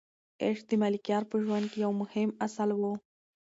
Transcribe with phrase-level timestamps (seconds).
[0.45, 2.81] عشق د ملکیار په ژوند کې یو مهم اصل و.